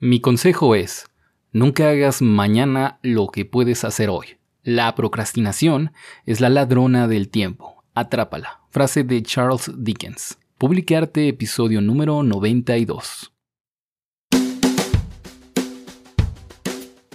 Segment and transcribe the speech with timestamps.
[0.00, 1.06] Mi consejo es,
[1.50, 4.38] nunca hagas mañana lo que puedes hacer hoy.
[4.62, 5.90] La procrastinación
[6.24, 7.82] es la ladrona del tiempo.
[7.94, 8.60] Atrápala.
[8.70, 10.38] Frase de Charles Dickens.
[10.56, 13.32] Publicarte episodio número 92.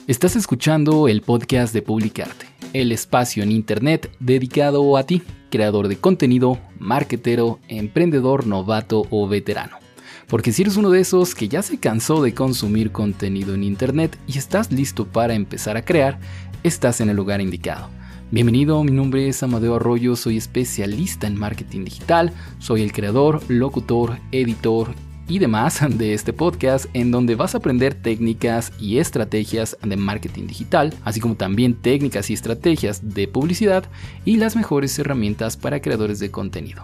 [0.07, 5.95] Estás escuchando el podcast de Publicarte, el espacio en Internet dedicado a ti, creador de
[5.95, 9.82] contenido, marketero, emprendedor, novato o veterano.
[10.27, 14.17] Porque si eres uno de esos que ya se cansó de consumir contenido en Internet
[14.27, 16.19] y estás listo para empezar a crear,
[16.63, 17.89] estás en el lugar indicado.
[18.31, 24.17] Bienvenido, mi nombre es Amadeo Arroyo, soy especialista en marketing digital, soy el creador, locutor,
[24.31, 24.95] editor
[25.27, 30.47] y demás de este podcast en donde vas a aprender técnicas y estrategias de marketing
[30.47, 33.85] digital, así como también técnicas y estrategias de publicidad
[34.25, 36.83] y las mejores herramientas para creadores de contenido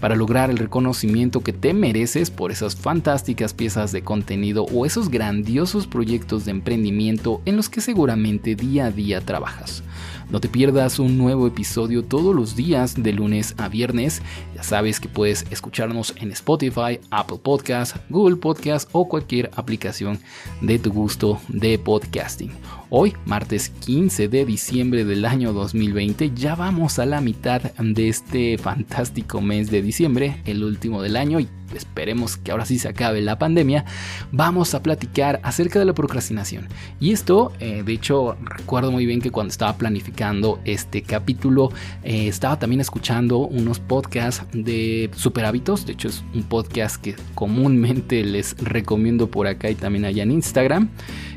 [0.00, 5.10] para lograr el reconocimiento que te mereces por esas fantásticas piezas de contenido o esos
[5.10, 9.82] grandiosos proyectos de emprendimiento en los que seguramente día a día trabajas.
[10.30, 14.22] No te pierdas un nuevo episodio todos los días de lunes a viernes.
[14.60, 20.18] Sabes que puedes escucharnos en Spotify, Apple Podcasts, Google Podcasts o cualquier aplicación
[20.60, 22.52] de tu gusto de podcasting.
[22.90, 28.58] Hoy, martes 15 de diciembre del año 2020, ya vamos a la mitad de este
[28.58, 33.20] fantástico mes de diciembre, el último del año y esperemos que ahora sí se acabe
[33.20, 33.84] la pandemia,
[34.32, 36.66] vamos a platicar acerca de la procrastinación.
[36.98, 41.70] Y esto, eh, de hecho, recuerdo muy bien que cuando estaba planificando este capítulo,
[42.02, 45.86] eh, estaba también escuchando unos podcasts de super hábitos.
[45.86, 50.32] De hecho, es un podcast que comúnmente les recomiendo por acá y también allá en
[50.32, 50.90] Instagram.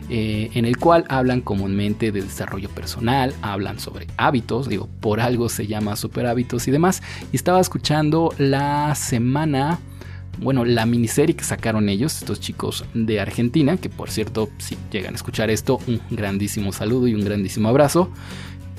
[0.09, 5.47] Eh, en el cual hablan comúnmente de desarrollo personal, hablan sobre hábitos, digo, por algo
[5.47, 7.01] se llama super hábitos y demás.
[7.31, 9.79] Y estaba escuchando la semana
[10.39, 15.13] bueno, la miniserie que sacaron ellos, estos chicos de Argentina, que por cierto, si llegan
[15.13, 18.09] a escuchar esto, un grandísimo saludo y un grandísimo abrazo,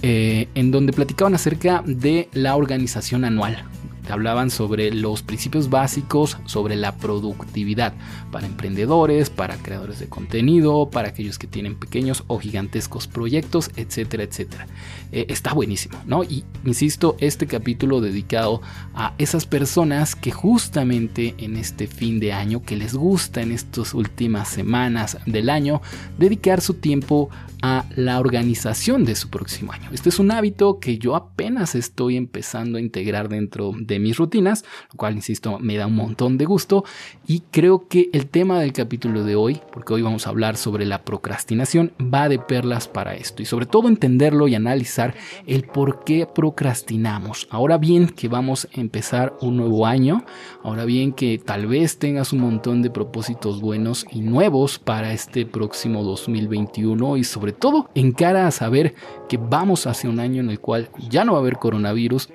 [0.02, 3.64] eh, en donde platicaban acerca de la organización anual
[4.12, 7.94] hablaban sobre los principios básicos sobre la productividad
[8.30, 14.24] para emprendedores, para creadores de contenido, para aquellos que tienen pequeños o gigantescos proyectos, etcétera,
[14.24, 14.66] etcétera.
[15.12, 16.24] Eh, está buenísimo, ¿no?
[16.24, 18.60] Y insisto, este capítulo dedicado
[18.94, 23.94] a esas personas que justamente en este fin de año, que les gusta en estas
[23.94, 25.80] últimas semanas del año,
[26.18, 27.30] dedicar su tiempo
[27.62, 29.88] a la organización de su próximo año.
[29.90, 34.64] Este es un hábito que yo apenas estoy empezando a integrar dentro de mis rutinas,
[34.92, 36.84] lo cual, insisto, me da un montón de gusto
[37.26, 40.84] y creo que el tema del capítulo de hoy, porque hoy vamos a hablar sobre
[40.86, 45.14] la procrastinación, va de perlas para esto y sobre todo entenderlo y analizar
[45.46, 47.48] el por qué procrastinamos.
[47.50, 50.24] Ahora bien que vamos a empezar un nuevo año,
[50.62, 55.46] ahora bien que tal vez tengas un montón de propósitos buenos y nuevos para este
[55.46, 58.94] próximo 2021 y sobre todo en cara a saber
[59.28, 62.30] que vamos hacia un año en el cual ya no va a haber coronavirus,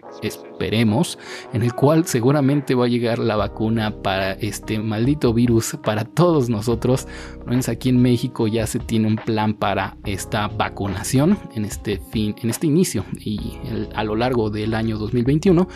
[0.60, 1.18] esperemos,
[1.54, 6.50] en el cual seguramente va a llegar la vacuna para este maldito virus para todos
[6.50, 7.08] nosotros.
[7.70, 12.50] aquí en México ya se tiene un plan para esta vacunación en este fin, en
[12.50, 13.40] este inicio y
[13.96, 15.68] a lo largo del año 2021,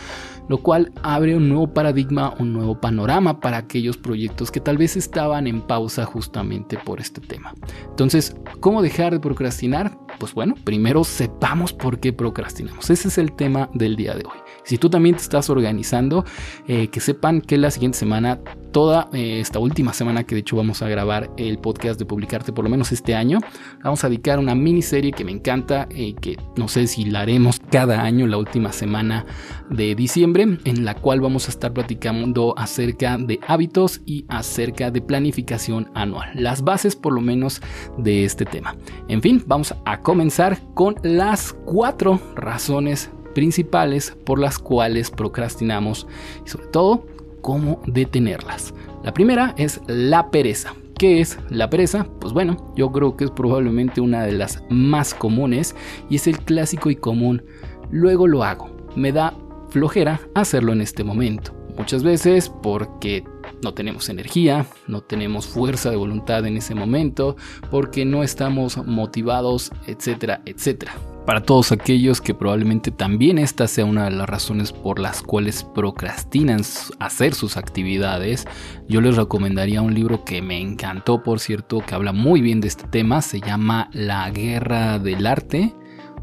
[0.48, 4.96] lo cual abre un nuevo paradigma, un nuevo panorama para aquellos proyectos que tal vez
[4.96, 7.54] estaban en pausa justamente por este tema.
[7.88, 9.98] Entonces, ¿cómo dejar de procrastinar?
[10.18, 12.90] Pues bueno, primero sepamos por qué procrastinamos.
[12.90, 14.38] Ese es el tema del día de hoy.
[14.78, 16.24] Tú también te estás organizando,
[16.66, 18.40] eh, que sepan que la siguiente semana,
[18.72, 22.52] toda eh, esta última semana que de hecho vamos a grabar el podcast de publicarte
[22.52, 23.38] por lo menos este año,
[23.82, 27.60] vamos a dedicar una miniserie que me encanta, eh, que no sé si la haremos
[27.70, 29.26] cada año, la última semana
[29.70, 35.00] de diciembre, en la cual vamos a estar platicando acerca de hábitos y acerca de
[35.00, 36.30] planificación anual.
[36.34, 37.60] Las bases por lo menos
[37.98, 38.76] de este tema.
[39.08, 46.06] En fin, vamos a comenzar con las cuatro razones principales por las cuales procrastinamos
[46.46, 47.06] y sobre todo
[47.40, 48.72] cómo detenerlas.
[49.02, 50.74] La primera es la pereza.
[50.98, 52.06] ¿Qué es la pereza?
[52.20, 55.74] Pues bueno, yo creo que es probablemente una de las más comunes
[56.08, 57.42] y es el clásico y común.
[57.90, 58.74] Luego lo hago.
[58.96, 59.34] Me da
[59.68, 61.52] flojera hacerlo en este momento.
[61.76, 63.24] Muchas veces porque
[63.62, 67.36] no tenemos energía, no tenemos fuerza de voluntad en ese momento,
[67.70, 70.94] porque no estamos motivados, etcétera, etcétera.
[71.26, 75.64] Para todos aquellos que probablemente también esta sea una de las razones por las cuales
[75.64, 76.60] procrastinan
[76.98, 78.46] hacer sus actividades,
[78.88, 82.68] yo les recomendaría un libro que me encantó, por cierto, que habla muy bien de
[82.68, 85.74] este tema, se llama La Guerra del Arte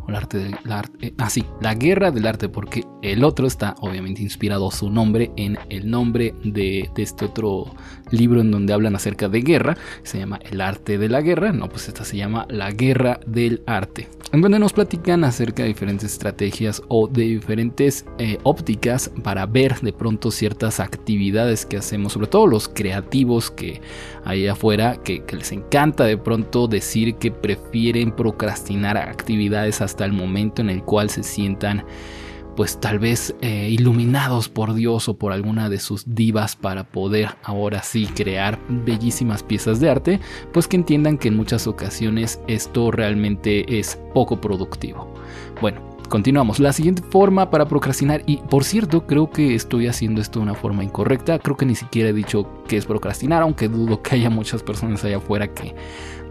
[0.08, 1.30] el arte del arte, eh, ah
[1.62, 6.34] la guerra del arte, porque el otro está obviamente inspirado su nombre en el nombre
[6.44, 7.74] de, de este otro
[8.10, 11.70] libro en donde hablan acerca de guerra, se llama El arte de la guerra, no,
[11.70, 16.14] pues esta se llama La guerra del arte, en donde nos platican acerca de diferentes
[16.14, 22.28] estrategias o de diferentes eh, ópticas para ver de pronto ciertas actividades que hacemos, sobre
[22.28, 23.82] todo los creativos que
[24.24, 30.14] hay afuera, que, que les encanta de pronto decir que prefieren procrastinar actividades hasta el
[30.14, 31.84] momento en el cual se sientan
[32.56, 37.30] pues tal vez eh, iluminados por Dios o por alguna de sus divas para poder
[37.44, 40.20] ahora sí crear bellísimas piezas de arte,
[40.54, 45.14] pues que entiendan que en muchas ocasiones esto realmente es poco productivo.
[45.62, 46.60] Bueno, Continuamos.
[46.60, 50.56] La siguiente forma para procrastinar, y por cierto, creo que estoy haciendo esto de una
[50.56, 51.40] forma incorrecta.
[51.40, 55.06] Creo que ni siquiera he dicho que es procrastinar, aunque dudo que haya muchas personas
[55.06, 55.74] allá afuera que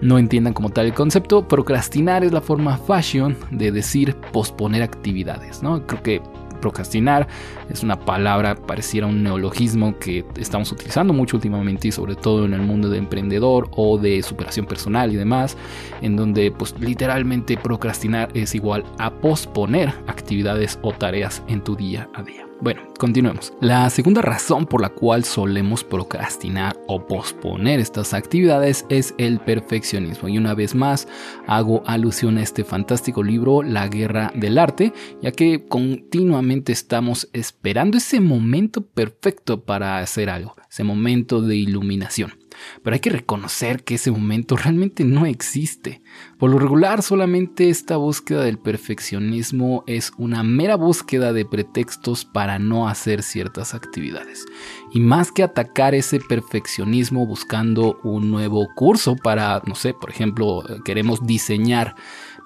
[0.02, 1.48] no entiendan como tal el concepto.
[1.48, 5.86] Procrastinar es la forma fashion de decir posponer actividades, ¿no?
[5.86, 6.22] Creo que
[6.60, 7.26] procrastinar
[7.68, 12.54] es una palabra, pareciera un neologismo que estamos utilizando mucho últimamente y sobre todo en
[12.54, 15.56] el mundo de emprendedor o de superación personal y demás,
[16.02, 22.08] en donde pues literalmente procrastinar es igual a posponer actividades o tareas en tu día
[22.14, 22.49] a día.
[22.62, 23.54] Bueno, continuemos.
[23.62, 30.28] La segunda razón por la cual solemos procrastinar o posponer estas actividades es el perfeccionismo.
[30.28, 31.08] Y una vez más
[31.46, 34.92] hago alusión a este fantástico libro La Guerra del Arte,
[35.22, 42.39] ya que continuamente estamos esperando ese momento perfecto para hacer algo, ese momento de iluminación.
[42.82, 46.02] Pero hay que reconocer que ese momento realmente no existe.
[46.38, 52.58] Por lo regular, solamente esta búsqueda del perfeccionismo es una mera búsqueda de pretextos para
[52.58, 54.46] no hacer ciertas actividades.
[54.92, 60.64] Y más que atacar ese perfeccionismo buscando un nuevo curso para, no sé, por ejemplo,
[60.84, 61.94] queremos diseñar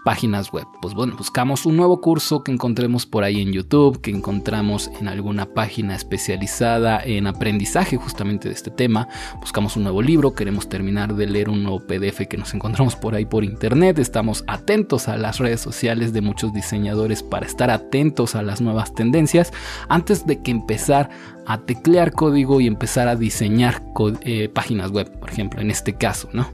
[0.04, 0.66] páginas web.
[0.80, 5.08] Pues bueno, buscamos un nuevo curso que encontremos por ahí en YouTube, que encontramos en
[5.08, 9.08] alguna página especializada en aprendizaje justamente de este tema.
[9.40, 13.14] Buscamos un nuevo libro, queremos terminar de leer un nuevo PDF que nos encontramos por
[13.14, 13.98] ahí por internet.
[13.98, 18.94] Estamos atentos a las redes sociales de muchos diseñadores para estar atentos a las nuevas
[18.94, 19.52] tendencias
[19.88, 21.08] antes de que empezar
[21.46, 23.82] a teclear código y empezar a diseñar
[24.22, 26.48] eh, páginas web, por ejemplo, en este caso, ¿no?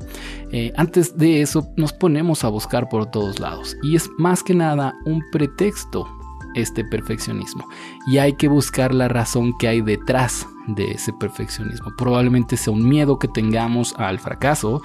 [0.53, 4.55] Eh, antes de eso nos ponemos a buscar por todos lados y es más que
[4.55, 6.09] nada un pretexto
[6.55, 7.69] este perfeccionismo
[8.09, 11.93] y hay que buscar la razón que hay detrás de ese perfeccionismo.
[11.97, 14.83] Probablemente sea un miedo que tengamos al fracaso,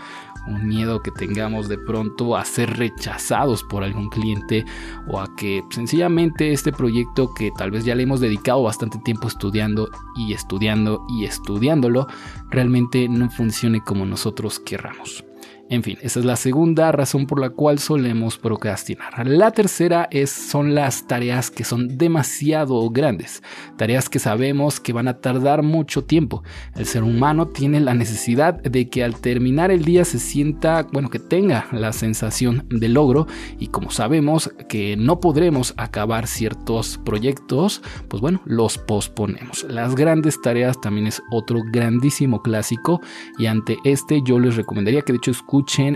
[0.47, 4.65] un miedo que tengamos de pronto a ser rechazados por algún cliente
[5.07, 9.27] o a que sencillamente este proyecto que tal vez ya le hemos dedicado bastante tiempo
[9.27, 12.07] estudiando y estudiando y estudiándolo
[12.49, 15.23] realmente no funcione como nosotros querramos.
[15.67, 19.27] En fin, esa es la segunda razón por la cual solemos procrastinar.
[19.27, 23.41] La tercera es, son las tareas que son demasiado grandes,
[23.75, 26.43] tareas que sabemos que van a tardar mucho tiempo.
[26.75, 31.09] El ser humano tiene la necesidad de que al terminar el día se sienta, bueno,
[31.09, 33.25] que tenga la sensación de logro
[33.57, 39.65] y como sabemos que no podremos acabar ciertos proyectos, pues bueno, los posponemos.
[39.67, 43.01] Las grandes tareas también es otro grandísimo clásico
[43.39, 45.54] y ante este yo les recomendaría que de hecho escuchen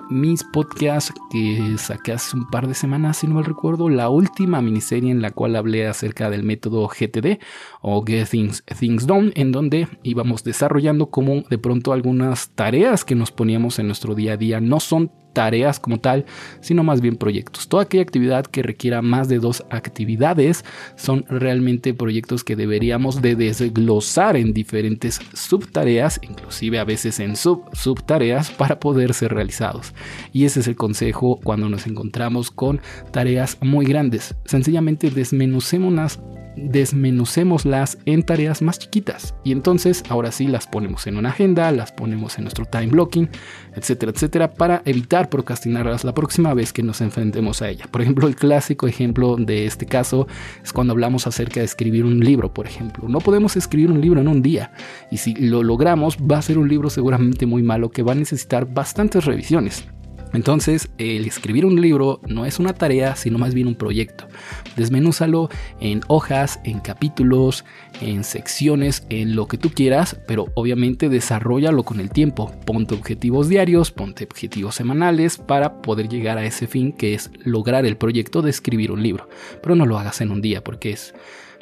[0.10, 4.62] mis podcasts que saqué hace un par de semanas, si no mal recuerdo, la última
[4.62, 7.40] miniserie en la cual hablé acerca del método GTD
[7.82, 13.16] o Get Things, Things Done, en donde íbamos desarrollando como de pronto algunas tareas que
[13.16, 16.26] nos poníamos en nuestro día a día no son tareas como tal,
[16.62, 17.68] sino más bien proyectos.
[17.68, 23.36] Toda aquella actividad que requiera más de dos actividades son realmente proyectos que deberíamos de
[23.36, 29.94] desglosar en diferentes subtareas, inclusive a veces en sub subtareas para poder ser realizados.
[30.34, 32.82] Y ese es el consejo cuando nos encontramos con
[33.12, 34.36] tareas muy grandes.
[34.46, 36.20] Sencillamente desmenucémonos
[36.66, 41.92] desmenucémoslas en tareas más chiquitas y entonces ahora sí las ponemos en una agenda, las
[41.92, 43.30] ponemos en nuestro time blocking,
[43.76, 47.86] etcétera, etcétera, para evitar procrastinarlas la próxima vez que nos enfrentemos a ella.
[47.92, 50.28] Por ejemplo, el clásico ejemplo de este caso
[50.64, 53.08] es cuando hablamos acerca de escribir un libro, por ejemplo.
[53.08, 54.72] No podemos escribir un libro en un día
[55.12, 58.16] y si lo logramos va a ser un libro seguramente muy malo que va a
[58.16, 59.86] necesitar bastantes revisiones.
[60.34, 64.28] Entonces, el escribir un libro no es una tarea, sino más bien un proyecto.
[64.76, 67.66] Desmenúzalo en hojas, en capítulos,
[68.02, 72.52] en secciones, en lo que tú quieras, pero obviamente desarrollalo con el tiempo.
[72.66, 77.86] Ponte objetivos diarios, ponte objetivos semanales para poder llegar a ese fin que es lograr
[77.86, 79.28] el proyecto de escribir un libro.
[79.62, 81.14] Pero no lo hagas en un día porque es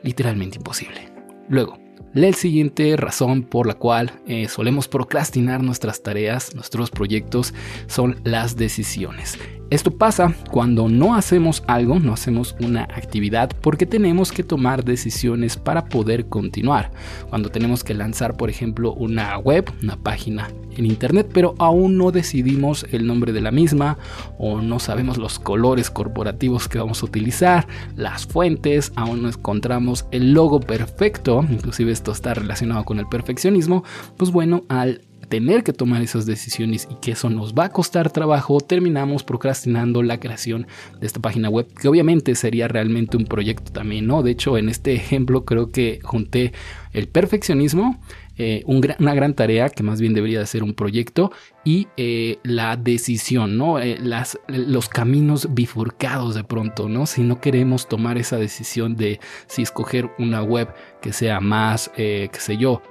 [0.04, 1.10] literalmente imposible.
[1.50, 1.87] Luego,
[2.18, 7.54] La siguiente razón por la cual eh, solemos procrastinar nuestras tareas, nuestros proyectos,
[7.86, 9.38] son las decisiones.
[9.70, 15.58] Esto pasa cuando no hacemos algo, no hacemos una actividad porque tenemos que tomar decisiones
[15.58, 16.90] para poder continuar.
[17.30, 22.12] Cuando tenemos que lanzar, por ejemplo, una web, una página en internet, pero aún no
[22.12, 23.98] decidimos el nombre de la misma
[24.38, 30.06] o no sabemos los colores corporativos que vamos a utilizar, las fuentes, aún no encontramos
[30.12, 33.84] el logo perfecto, inclusive está relacionado con el perfeccionismo,
[34.18, 38.12] pues bueno, al tener que tomar esas decisiones y que eso nos va a costar
[38.12, 40.68] trabajo, terminamos procrastinando la creación
[41.00, 44.24] de esta página web, que obviamente sería realmente un proyecto también, ¿no?
[44.24, 46.54] De hecho, en este ejemplo creo que junté
[46.94, 48.00] el perfeccionismo,
[48.38, 51.32] eh, una gran tarea que más bien debería de ser un proyecto
[51.64, 53.80] y eh, la decisión, ¿no?
[53.80, 57.06] Eh, las, los caminos bifurcados de pronto, ¿no?
[57.06, 62.30] Si no queremos tomar esa decisión de si escoger una web que sea más, qué
[62.38, 62.82] sé yo,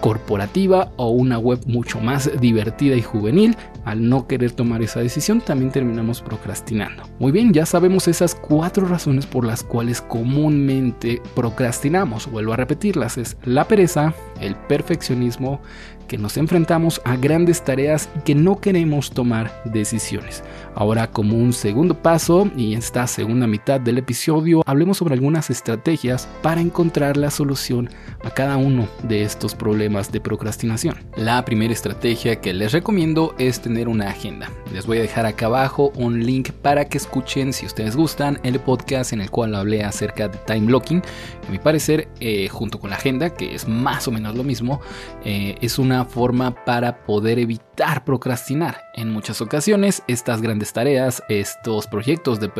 [0.00, 5.40] corporativa o una web mucho más divertida y juvenil, al no querer tomar esa decisión
[5.40, 7.02] también terminamos procrastinando.
[7.18, 12.30] Muy bien, ya sabemos esas cuatro razones por las cuales comúnmente procrastinamos.
[12.30, 15.60] Vuelvo a repetirlas, es la pereza, el perfeccionismo,
[16.08, 20.42] que nos enfrentamos a grandes tareas y que no queremos tomar decisiones.
[20.74, 25.50] Ahora como un segundo paso y en esta segunda mitad del episodio hablemos sobre algunas
[25.50, 27.90] estrategias para encontrar la solución
[28.24, 30.96] a cada uno de estos problemas de procrastinación.
[31.16, 34.50] La primera estrategia que les recomiendo es tener una agenda.
[34.72, 38.58] Les voy a dejar acá abajo un link para que escuchen si ustedes gustan el
[38.60, 41.02] podcast en el cual hablé acerca de time blocking.
[41.46, 44.80] A mi parecer eh, junto con la agenda que es más o menos lo mismo
[45.24, 48.84] eh, es una forma para poder evitar procrastinar.
[48.94, 52.50] En muchas ocasiones estas grandes tareas, estos proyectos de,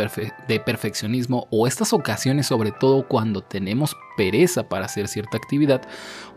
[0.48, 5.82] de perfeccionismo o estas ocasiones sobre todo cuando tenemos pereza para hacer cierta actividad,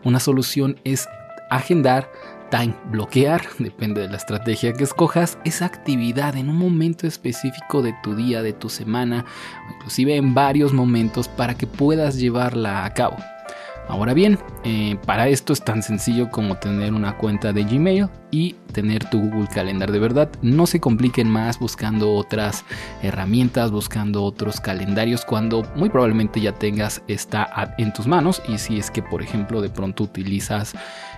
[0.04, 1.08] una solución es
[1.50, 2.10] agendar
[2.52, 7.94] time bloquear, depende de la estrategia que escojas, esa actividad en un momento específico de
[8.02, 9.24] tu día, de tu semana,
[9.74, 13.16] inclusive en varios momentos para que puedas llevarla a cabo.
[13.88, 18.54] Ahora bien, eh, para esto es tan sencillo como tener una cuenta de Gmail y
[18.72, 20.30] tener tu Google Calendar de verdad.
[20.40, 22.64] No se compliquen más buscando otras
[23.02, 28.58] herramientas, buscando otros calendarios cuando muy probablemente ya tengas esta app en tus manos y
[28.58, 30.74] si es que por ejemplo de pronto utilizas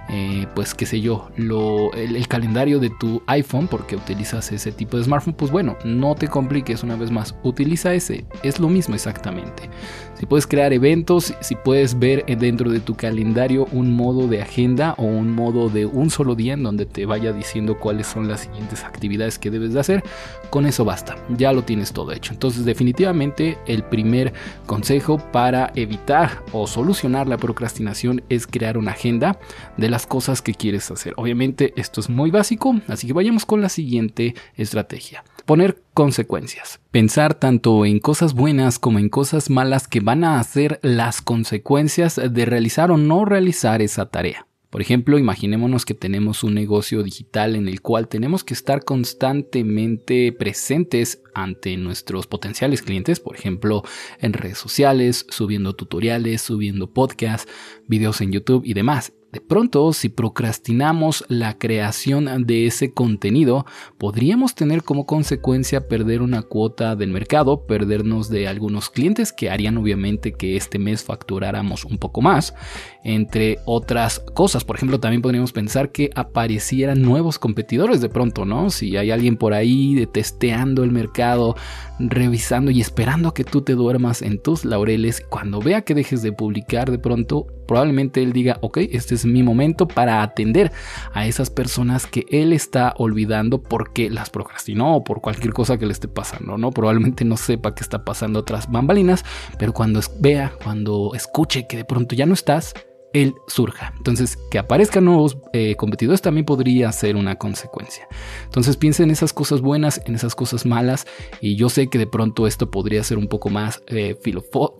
[0.09, 4.97] eh, pues qué sé yo, lo, el, calendario de tu iPhone porque utilizas ese tipo
[4.97, 8.95] de smartphone, pues bueno, no te compliques una vez más, utiliza ese, es lo mismo
[8.95, 9.71] exactamente.
[10.15, 14.95] Si puedes crear eventos, si puedes ver dentro de tu calendario un modo de agenda
[14.97, 18.43] o un modo de un solo día en donde te vaya diciendo cuáles son las
[18.43, 20.05] siguientes actividades que debes de hacer,
[20.51, 22.33] con eso basta, ya lo tienes todo hecho.
[22.33, 24.33] Entonces definitivamente el primer
[24.67, 29.39] consejo para evitar o solucionar la procrastinación es crear una agenda
[29.77, 31.15] de las cosas que quieres hacer.
[31.17, 35.23] Obviamente esto es muy básico, así que vayamos con la siguiente estrategia.
[35.47, 36.81] Poner consecuencias.
[36.91, 42.21] Pensar tanto en cosas buenas como en cosas malas que van a hacer las consecuencias
[42.29, 44.49] de realizar o no realizar esa tarea.
[44.69, 50.33] Por ejemplo, imaginémonos que tenemos un negocio digital en el cual tenemos que estar constantemente
[50.33, 53.85] presentes ante nuestros potenciales clientes, por ejemplo,
[54.19, 57.49] en redes sociales, subiendo tutoriales, subiendo podcasts,
[57.87, 59.13] videos en YouTube y demás.
[59.35, 63.67] De pronto, si procrastinamos la creación de ese contenido,
[63.99, 69.77] podríamos tener como consecuencia perder una cuota del mercado, perdernos de algunos clientes que harían
[69.77, 72.55] obviamente que este mes facturáramos un poco más,
[73.03, 74.63] entre otras cosas.
[74.63, 78.71] Por ejemplo, también podríamos pensar que aparecieran nuevos competidores de pronto, ¿no?
[78.71, 81.57] Si hay alguien por ahí testeando el mercado,
[81.99, 86.23] revisando y esperando a que tú te duermas en tus laureles, cuando vea que dejes
[86.23, 90.73] de publicar de pronto, probablemente él diga, ok, este es mi momento para atender
[91.13, 95.87] a esas personas que él está olvidando porque las procrastinó o por cualquier cosa que
[95.87, 96.71] le esté pasando, ¿no?
[96.71, 99.25] Probablemente no sepa qué está pasando otras bambalinas,
[99.59, 102.75] pero cuando vea, cuando escuche que de pronto ya no estás,
[103.15, 103.95] él surja.
[103.97, 108.07] Entonces, que aparezcan nuevos eh, competidores también podría ser una consecuencia.
[108.45, 111.07] Entonces, piensa en esas cosas buenas, en esas cosas malas,
[111.41, 114.19] y yo sé que de pronto esto podría ser un poco más eh,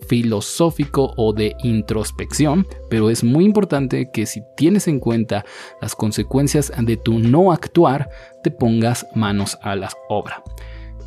[0.07, 5.45] filosófico o de introspección, pero es muy importante que si tienes en cuenta
[5.81, 8.09] las consecuencias de tu no actuar,
[8.43, 10.43] te pongas manos a la obra.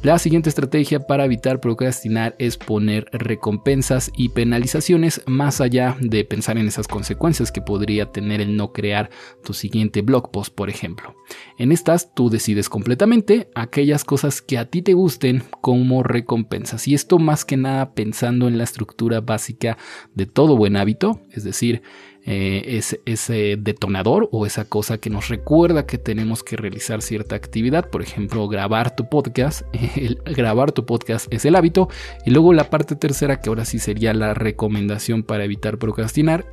[0.01, 6.57] La siguiente estrategia para evitar procrastinar es poner recompensas y penalizaciones más allá de pensar
[6.57, 9.11] en esas consecuencias que podría tener el no crear
[9.43, 11.17] tu siguiente blog post, por ejemplo.
[11.59, 16.95] En estas tú decides completamente aquellas cosas que a ti te gusten como recompensas y
[16.95, 19.79] esto más que nada pensando en la estructura básica
[20.15, 21.83] de todo buen hábito, es decir,
[22.31, 27.89] eh, ese detonador o esa cosa que nos recuerda que tenemos que realizar cierta actividad.
[27.89, 29.63] Por ejemplo, grabar tu podcast.
[30.27, 31.89] Grabar tu podcast es el hábito.
[32.27, 36.45] Y luego la parte tercera, que ahora sí sería la recomendación para evitar procrastinar,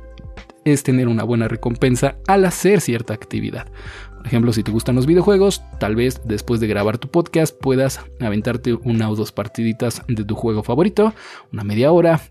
[0.64, 3.66] es tener una buena recompensa al hacer cierta actividad.
[4.16, 8.00] Por ejemplo, si te gustan los videojuegos, tal vez después de grabar tu podcast puedas
[8.18, 11.12] aventarte una o dos partiditas de tu juego favorito,
[11.52, 12.22] una media hora,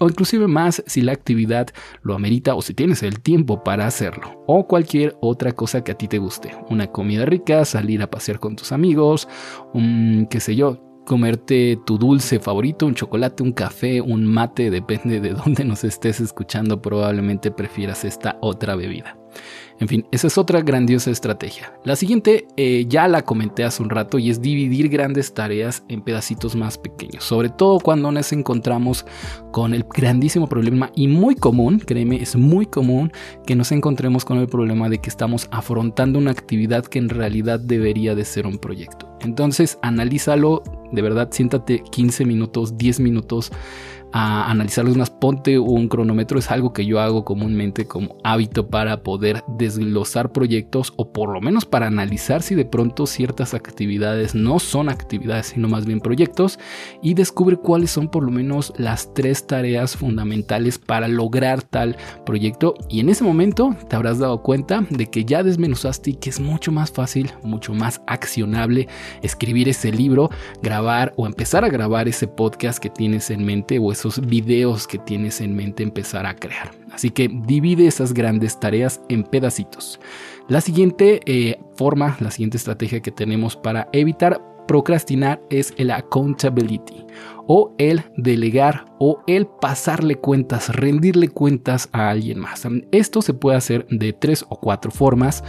[0.00, 1.68] o inclusive más si la actividad
[2.02, 5.98] lo amerita o si tienes el tiempo para hacerlo, o cualquier otra cosa que a
[5.98, 9.28] ti te guste, una comida rica, salir a pasear con tus amigos,
[9.72, 15.20] un, qué sé yo, comerte tu dulce favorito, un chocolate, un café, un mate, depende
[15.20, 19.18] de dónde nos estés escuchando, probablemente prefieras esta otra bebida.
[19.80, 21.72] En fin, esa es otra grandiosa estrategia.
[21.84, 26.02] La siguiente eh, ya la comenté hace un rato y es dividir grandes tareas en
[26.02, 29.06] pedacitos más pequeños, sobre todo cuando nos encontramos
[29.52, 33.10] con el grandísimo problema y muy común, créeme, es muy común
[33.46, 37.58] que nos encontremos con el problema de que estamos afrontando una actividad que en realidad
[37.58, 39.09] debería de ser un proyecto.
[39.20, 40.62] Entonces, analízalo,
[40.92, 43.52] de verdad, siéntate 15 minutos, 10 minutos
[44.12, 45.10] a analizarlos más.
[45.10, 50.92] Ponte un cronómetro, es algo que yo hago comúnmente como hábito para poder desglosar proyectos
[50.96, 55.68] o por lo menos para analizar si de pronto ciertas actividades no son actividades sino
[55.68, 56.58] más bien proyectos
[57.02, 62.74] y descubrir cuáles son por lo menos las tres tareas fundamentales para lograr tal proyecto
[62.88, 66.40] y en ese momento te habrás dado cuenta de que ya desmenuzaste y que es
[66.40, 68.88] mucho más fácil, mucho más accionable
[69.22, 70.30] escribir ese libro,
[70.62, 74.98] grabar o empezar a grabar ese podcast que tienes en mente o esos videos que
[74.98, 76.70] tienes en mente empezar a crear.
[76.92, 80.00] Así que divide esas grandes tareas en pedacitos.
[80.48, 87.04] La siguiente eh, forma, la siguiente estrategia que tenemos para evitar procrastinar es el accountability
[87.52, 92.64] o el delegar o el pasarle cuentas, rendirle cuentas a alguien más.
[92.92, 95.42] Esto se puede hacer de tres o cuatro formas,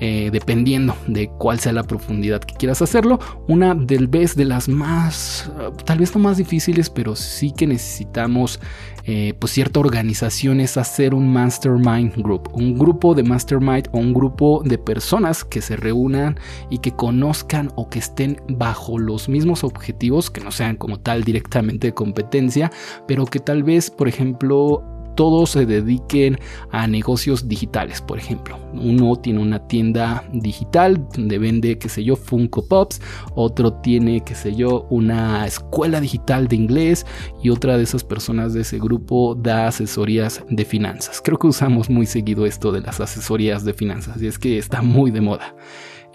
[0.00, 3.20] eh, dependiendo de cuál sea la profundidad que quieras hacerlo.
[3.46, 5.48] Una del vez de las más,
[5.84, 8.58] tal vez no más difíciles, pero sí que necesitamos
[9.06, 14.14] eh, pues cierta organización es hacer un mastermind group, un grupo de mastermind o un
[14.14, 16.38] grupo de personas que se reúnan
[16.70, 21.22] y que conozcan o que estén bajo los mismos objetivos, que no sean como tal
[21.22, 22.70] directamente de competencia,
[23.06, 24.82] pero que tal vez, por ejemplo,
[25.14, 26.38] todos se dediquen
[26.70, 28.58] a negocios digitales, por ejemplo.
[28.72, 33.00] Uno tiene una tienda digital donde vende, qué sé yo, Funko Pops,
[33.34, 37.06] otro tiene, qué sé yo, una escuela digital de inglés
[37.42, 41.20] y otra de esas personas de ese grupo da asesorías de finanzas.
[41.22, 44.82] Creo que usamos muy seguido esto de las asesorías de finanzas y es que está
[44.82, 45.54] muy de moda.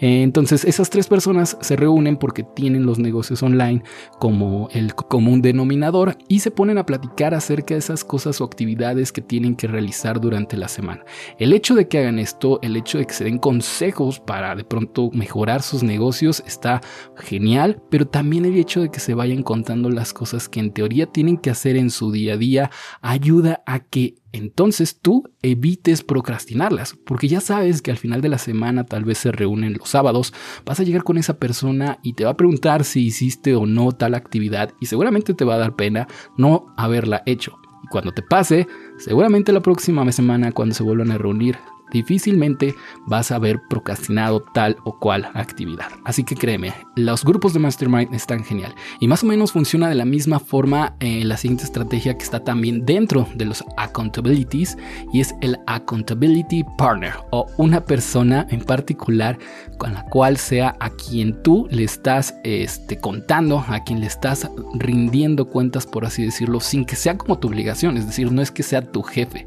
[0.00, 3.82] Entonces esas tres personas se reúnen porque tienen los negocios online
[4.18, 9.12] como el común denominador y se ponen a platicar acerca de esas cosas o actividades
[9.12, 11.04] que tienen que realizar durante la semana.
[11.38, 14.64] El hecho de que hagan esto, el hecho de que se den consejos para de
[14.64, 16.80] pronto mejorar sus negocios está
[17.16, 21.06] genial, pero también el hecho de que se vayan contando las cosas que en teoría
[21.06, 22.70] tienen que hacer en su día a día
[23.02, 28.38] ayuda a que entonces tú evites procrastinarlas, porque ya sabes que al final de la
[28.38, 30.32] semana tal vez se reúnen los sábados,
[30.64, 33.92] vas a llegar con esa persona y te va a preguntar si hiciste o no
[33.92, 37.58] tal actividad y seguramente te va a dar pena no haberla hecho.
[37.82, 38.66] Y cuando te pase,
[38.98, 41.56] seguramente la próxima semana cuando se vuelvan a reunir,
[41.92, 42.74] difícilmente
[43.06, 45.88] vas a haber procrastinado tal o cual actividad.
[46.04, 48.74] Así que créeme, los grupos de Mastermind están genial.
[49.00, 52.44] Y más o menos funciona de la misma forma eh, la siguiente estrategia que está
[52.44, 54.76] también dentro de los accountabilities
[55.12, 59.38] y es el accountability partner o una persona en particular
[59.78, 64.48] con la cual sea a quien tú le estás este, contando, a quien le estás
[64.74, 67.96] rindiendo cuentas, por así decirlo, sin que sea como tu obligación.
[67.96, 69.46] Es decir, no es que sea tu jefe,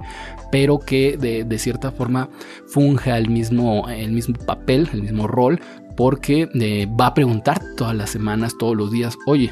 [0.54, 2.30] pero que de, cierta forma
[2.68, 5.60] funja el mismo, el mismo papel, el mismo rol,
[5.98, 9.52] porque eh, va a preguntar todas las semanas, todos los días, oye,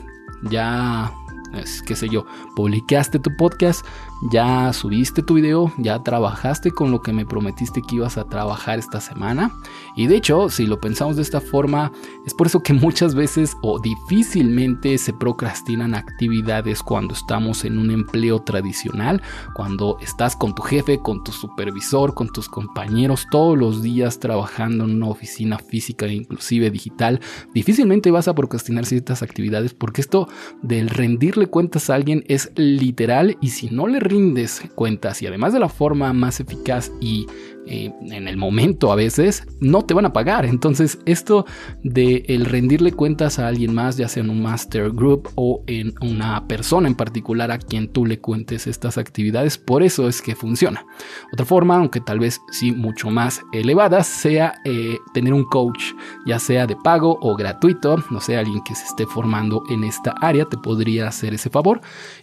[0.52, 1.12] ya,
[1.56, 3.84] es, qué sé yo, publicaste tu podcast,
[4.30, 8.78] ya subiste tu video, ya trabajaste con lo que me prometiste que ibas a trabajar
[8.78, 9.52] esta semana.
[9.96, 11.92] Y de hecho, si lo pensamos de esta forma,
[12.26, 17.90] es por eso que muchas veces o difícilmente se procrastinan actividades cuando estamos en un
[17.90, 19.22] empleo tradicional,
[19.54, 24.84] cuando estás con tu jefe, con tu supervisor, con tus compañeros todos los días trabajando
[24.84, 27.20] en una oficina física e inclusive digital,
[27.54, 30.28] difícilmente vas a procrastinar ciertas actividades porque esto
[30.62, 35.54] del rendirle cuentas a alguien es literal y si no le rindes cuentas y además
[35.54, 37.26] de la forma más eficaz y
[37.68, 40.46] eh, en el momento a veces, no te van a pagar.
[40.46, 41.46] Entonces, esto
[41.84, 45.94] de el rendirle cuentas a alguien más, ya sea en un master group o en
[46.02, 50.36] una persona en particular a quien tú le cuentes estas actividades, por eso es que
[50.36, 50.86] funciona.
[51.32, 55.94] Otra forma, aunque tal vez sí mucho más elevada, sea eh, tener un coach,
[56.26, 60.16] ya sea de pago o gratuito, no sé, alguien que se esté formando en esta
[60.20, 61.82] área te podría hacer ese favor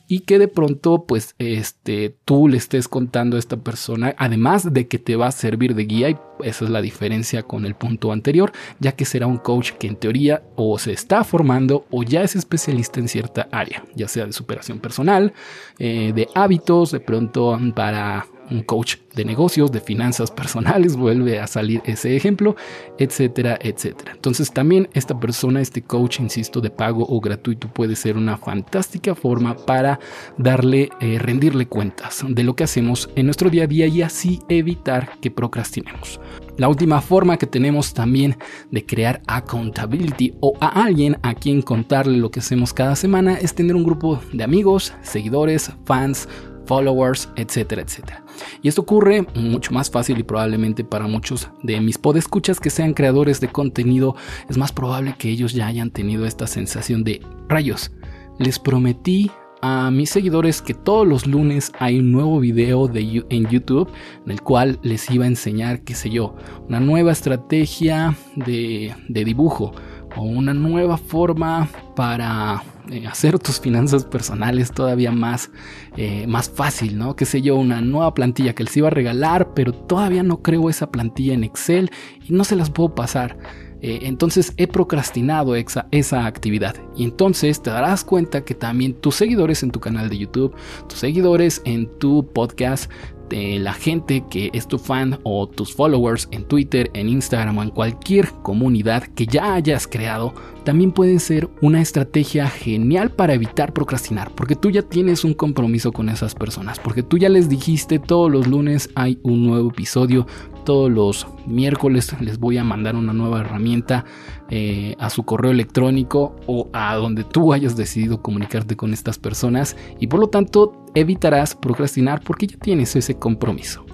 [0.09, 1.37] y que de pronto pues
[1.79, 5.75] este tú le estés contando a esta persona además de que te va a servir
[5.75, 9.38] de guía y esa es la diferencia con el punto anterior ya que será un
[9.38, 13.85] coach que en teoría o se está formando o ya es especialista en cierta área
[13.95, 15.33] ya sea de superación personal
[15.79, 21.47] eh, de hábitos de pronto para un coach de negocios, de finanzas personales, vuelve a
[21.47, 22.57] salir ese ejemplo,
[22.99, 24.13] etcétera, etcétera.
[24.15, 29.15] Entonces también esta persona, este coach, insisto, de pago o gratuito puede ser una fantástica
[29.15, 29.99] forma para
[30.37, 34.41] darle, eh, rendirle cuentas de lo que hacemos en nuestro día a día y así
[34.49, 36.21] evitar que procrastinemos.
[36.57, 38.37] La última forma que tenemos también
[38.73, 43.55] de crear accountability o a alguien a quien contarle lo que hacemos cada semana es
[43.55, 46.29] tener un grupo de amigos, seguidores, fans,
[46.68, 48.22] followers, etcétera, etcétera.
[48.62, 52.92] Y esto ocurre mucho más fácil y probablemente para muchos de mis podescuchas que sean
[52.92, 54.14] creadores de contenido,
[54.48, 57.90] es más probable que ellos ya hayan tenido esta sensación de rayos.
[58.38, 63.48] Les prometí a mis seguidores que todos los lunes hay un nuevo video de, en
[63.48, 63.90] YouTube
[64.24, 66.37] en el cual les iba a enseñar, qué sé yo,
[66.68, 69.72] una nueva estrategia de, de dibujo
[70.16, 75.51] o una nueva forma para eh, hacer tus finanzas personales todavía más,
[75.96, 77.16] eh, más fácil, ¿no?
[77.16, 80.70] Qué sé yo, una nueva plantilla que les iba a regalar, pero todavía no creo
[80.70, 81.90] esa plantilla en Excel
[82.27, 83.38] y no se las puedo pasar.
[83.81, 86.74] Eh, entonces he procrastinado esa, esa, actividad.
[86.96, 90.55] Y entonces te darás cuenta que también tus seguidores en tu canal de YouTube,
[90.88, 92.90] tus seguidores en tu podcast,
[93.31, 97.71] la gente que es tu fan o tus followers en Twitter, en Instagram o en
[97.71, 104.31] cualquier comunidad que ya hayas creado, también puede ser una estrategia genial para evitar procrastinar,
[104.35, 108.31] porque tú ya tienes un compromiso con esas personas, porque tú ya les dijiste todos
[108.31, 110.27] los lunes hay un nuevo episodio,
[110.68, 114.04] todos los miércoles les voy a mandar una nueva herramienta
[114.50, 119.78] eh, a su correo electrónico o a donde tú hayas decidido comunicarte con estas personas
[119.98, 123.87] y por lo tanto evitarás procrastinar porque ya tienes ese compromiso.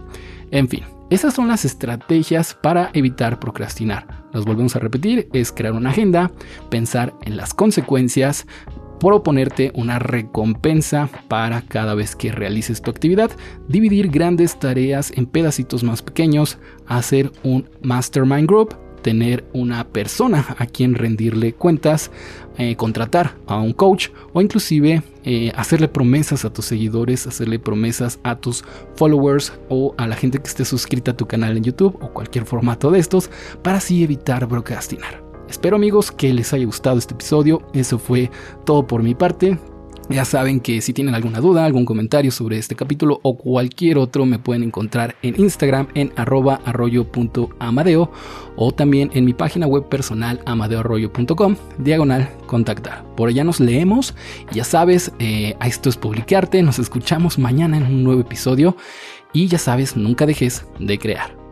[0.51, 4.25] En fin, esas son las estrategias para evitar procrastinar.
[4.33, 6.33] Las volvemos a repetir, es crear una agenda,
[6.71, 8.49] pensar en las consecuencias,
[9.05, 13.31] proponerte una recompensa para cada vez que realices tu actividad,
[13.69, 20.65] dividir grandes tareas en pedacitos más pequeños, hacer un mastermind group, tener una persona a
[20.67, 22.11] quien rendirle cuentas,
[22.57, 28.19] eh, contratar a un coach o inclusive eh, hacerle promesas a tus seguidores, hacerle promesas
[28.23, 28.65] a tus
[28.97, 32.47] followers o a la gente que esté suscrita a tu canal en YouTube o cualquier
[32.47, 33.31] formato de estos
[33.63, 35.24] para así evitar procrastinar.
[35.49, 37.63] Espero amigos que les haya gustado este episodio.
[37.73, 38.31] Eso fue
[38.65, 39.59] todo por mi parte.
[40.11, 44.27] Ya saben que si tienen alguna duda, algún comentario sobre este capítulo o cualquier otro,
[44.27, 48.13] me pueden encontrar en Instagram en arroba arroyo.amadeo
[48.57, 53.03] o también en mi página web personal amadeoarroyo.com, diagonal contactar.
[53.17, 54.15] Por allá nos leemos
[54.53, 58.77] ya sabes, eh, esto es publicarte, nos escuchamos mañana en un nuevo episodio
[59.33, 61.44] y ya sabes, nunca dejes de crear.